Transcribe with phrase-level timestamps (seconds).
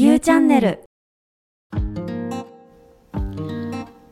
[0.00, 0.84] ゆうチャンネル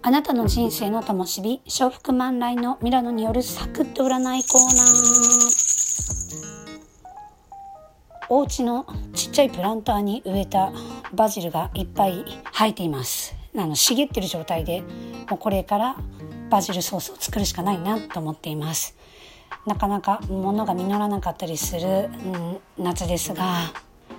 [0.03, 5.47] あなたの人生の灯火、笑福満来のミラノによるサクッと占いコーナー。
[8.29, 10.73] お家のちっちゃいプランターに植えた
[11.15, 13.37] バジルがいっぱい生えています。
[13.57, 14.83] あの茂ってる状態で、
[15.31, 15.95] もうこれから
[16.51, 18.97] バジルソースを作るしかないなと思っています。
[19.65, 22.11] なかなか物が実らなかったりする、
[22.77, 23.73] うん、夏ですが、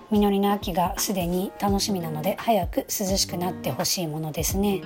[0.10, 4.82] 実りの秋がすでに楽しみなので早く涼しくなってほしいものですね。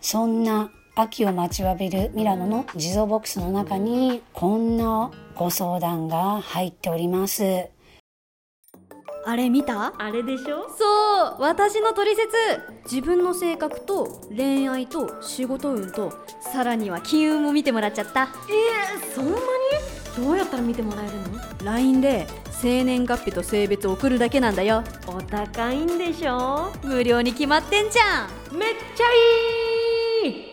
[0.00, 7.68] そんな秋を待ちわびるミラノの地蔵ボックスの中にこんなご相談が入っております。
[9.24, 9.94] あれ見た？
[9.98, 10.68] あれでしょ？
[10.68, 12.28] そう私の取説
[12.84, 18.28] 自分の性格と恋愛と仕事運とさらには金運も見てもらっちゃった。
[18.50, 19.36] えー、そんなに？
[20.24, 22.26] どうやったら見てもらえるの？LINE で
[22.62, 24.84] 生年月日と性別を送るだけなんだよ。
[25.08, 26.70] お高いんでしょ？
[26.84, 28.56] 無料に決まってんじゃん。
[28.56, 29.04] めっちゃ
[30.24, 30.44] いい！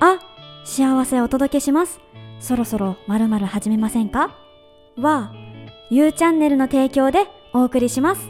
[0.00, 0.18] あ、
[0.64, 2.00] 幸せお届けします。
[2.40, 4.36] そろそろまるまる始めませんか？
[4.96, 5.32] は、
[5.90, 8.28] ゆうチャンネルの提供でお送りします。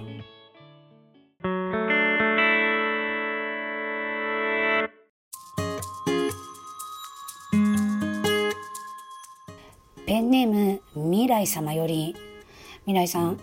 [10.04, 12.14] ペンネーム未来様より
[12.86, 13.38] 未来さん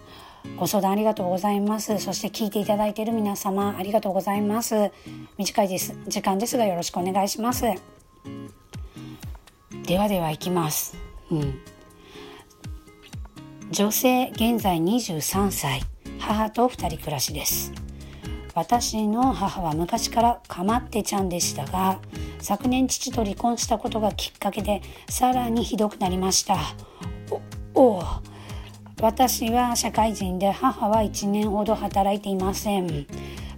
[0.58, 1.98] ご相談ありがとうございます。
[2.00, 4.92] そして聞いていただいている皆様ありがとうございます。
[5.38, 5.96] 短いです。
[6.08, 7.66] 時間ですがよろしくお願いします。
[9.86, 10.98] ではでは行きます。
[11.32, 11.60] うん。
[13.72, 15.82] 女性現在23歳。
[16.20, 17.72] 母と2人暮らしです。
[18.56, 22.00] 私の母は昔からかまってちゃんでしたが
[22.40, 26.58] 昨年父と離婚したことがきっかけでさらにひどくなりました。
[27.74, 28.04] おお
[29.04, 33.06] 私は社会人で母は1年ほど働いていません。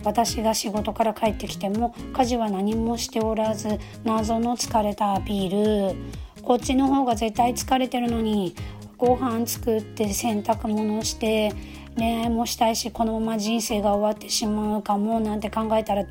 [0.03, 5.95] 私が仕事から帰ってきても家事は何もしておらず謎の疲れたアピール。
[6.41, 8.55] こっちの方が絶対疲れてるのに
[8.97, 11.53] ご飯作って洗濯物して
[11.95, 16.05] 恋愛もしたいしこのまま人生が終わってしまうかもなんて考えたら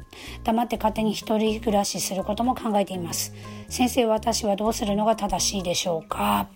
[0.45, 3.35] 黙って勝手に一人暮らしすることも考えています。
[3.69, 6.47] 先生私はどうするのが正しいでしょうか？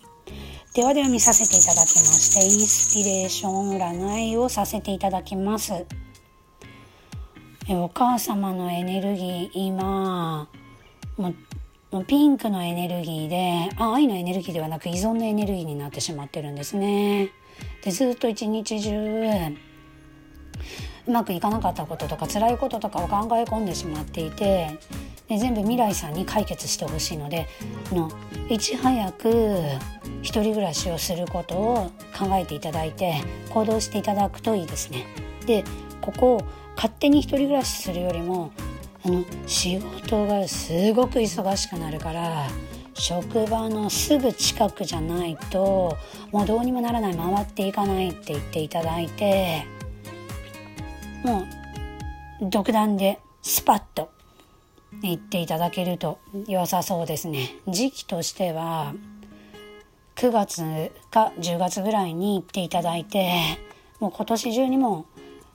[0.74, 5.86] ではでは見させていただきましてインスピレーション占いをさせていただきます
[7.68, 10.48] お母様のエネルギー今
[11.16, 11.34] もう
[11.90, 17.30] もうピンクのエネルギーであ愛のエネルギーではなく依存のエネルギーになってしまってるんですね。
[17.82, 19.56] でずっと一日中
[21.06, 24.78] うまくいかなかったこととか辛いこととかを考え込んでしまっていて
[25.28, 27.48] で全部未来さんに解決してほしいので
[27.90, 28.10] の
[28.50, 29.58] いち早く
[30.22, 35.06] 一人暮らしをすることを考えていただいて行動していただくといいですね。
[35.46, 35.64] で
[36.00, 36.44] ここを
[36.76, 38.52] 勝手に一人暮らしするよりも
[39.04, 42.46] あの仕事がすごく忙しくなるから
[42.94, 45.96] 職場のすぐ近くじゃないと
[46.32, 49.66] もうどうにもならない回っていかないって言っていただいて
[51.24, 51.46] も
[52.40, 54.10] う独断でスパッと
[55.02, 58.94] 言っていただけると良さそうですね時期としては
[60.18, 63.30] 9月か10月ぐらいに行っていただいて
[64.00, 65.06] もう今年中にも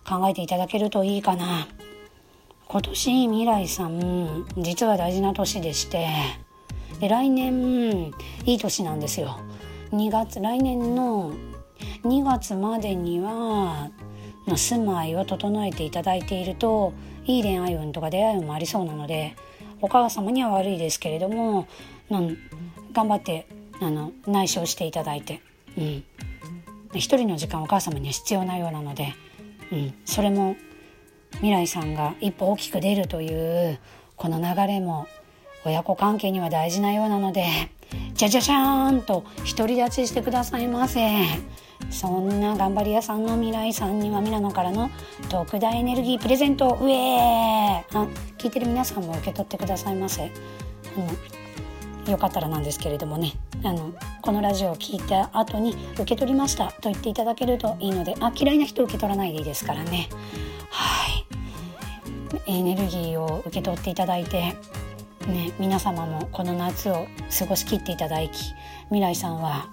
[0.07, 1.67] 考えていただけるといいかな。
[2.69, 6.07] 今年未来さん実は大事な年でして
[7.01, 8.13] で来年
[8.45, 9.37] いい年なんですよ。
[9.91, 11.33] 2月来年の
[12.03, 13.91] 2月までには
[14.47, 16.93] の住まいを整えていただいていると
[17.25, 19.35] いい恋愛運とか出会い運もありそうなので
[19.81, 21.67] お母様には悪いですけれども
[22.09, 22.37] なん
[22.93, 23.45] 頑張って
[23.81, 25.41] あの内緒していただいて、
[25.77, 26.03] うん、
[26.93, 29.13] 一人の時間お母様には必要なようなので、
[29.71, 30.55] うん、それも
[31.35, 33.79] 未来さんが一歩大きく出るという
[34.15, 35.07] この流れも
[35.65, 37.45] 親子関係には大事なようなので
[38.13, 39.23] じゃじゃじゃーんと
[39.57, 41.01] 独り立ちしてくださいませ。
[41.89, 44.89] そんな頑張り屋さんの未来さんにはミラノからの
[45.29, 47.99] 特大エネルギープレゼントうえー。
[47.99, 50.31] あ聞いてる皆さんも受け取ってくださいませ、うん、
[52.07, 53.33] よかったらなんですけれどもね。
[53.63, 56.67] あのこのラジオを聞いた後に受け取りました。
[56.67, 60.09] と言っていただけるといいのであ嫌いな人受け取らないでいいですからね。
[60.69, 61.25] はい。
[62.45, 64.55] エネルギーを受け取っていただいて
[65.27, 67.07] ね、皆様もこの夏を
[67.39, 68.53] 過ごしきっていただき
[68.85, 69.69] 未来さんは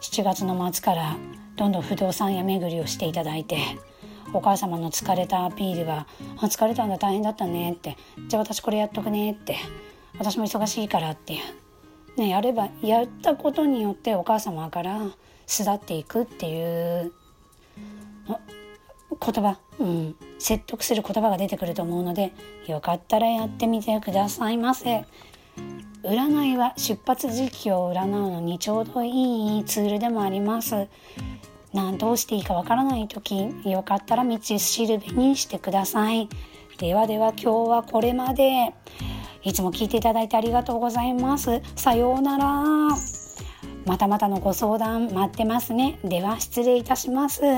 [0.00, 1.16] 7月の末から
[1.56, 3.58] どんどん不動産屋巡りをしていただいて
[4.32, 6.06] お母様の疲れたアピールが
[6.38, 7.96] 「あ疲れたんだ大変だったね」って
[8.28, 9.56] 「じゃあ私これやっとくね」って
[10.18, 11.40] 「私も忙しいから」っていう、
[12.22, 15.00] ね、やればやったことによってお母様から
[15.46, 17.12] 巣立っていくっていう
[18.28, 22.32] 言葉、うん、説得する言葉が出てくると思うので
[22.66, 25.04] よかったらやってみてくださいませ。
[26.04, 30.88] 占いは出発時期を占うのにちょうどいいツールでもあります。
[31.72, 36.28] などうしていいかわからない時よかったら道しるべにしてください。
[36.78, 38.74] ではでは今日はこれまで。
[39.44, 41.60] いつも聞いていただいてありがとうございます。
[41.76, 42.96] さようなら。
[43.84, 45.98] またまたのご相談待ってますね。
[46.04, 47.42] では失礼いたします。
[47.44, 47.50] ゆ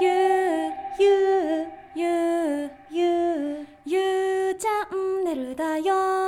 [0.00, 0.12] う
[1.00, 1.66] ゆう
[1.96, 6.25] ゆうゆうゆうチャンネルだよ。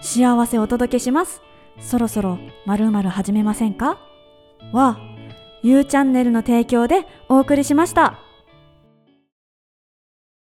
[0.00, 1.42] 幸せをお届けします。
[1.78, 3.98] そろそろ〇〇始めませんか？
[4.72, 4.98] は、
[5.62, 8.18] ゆうチャンネルの提供でお送りしました。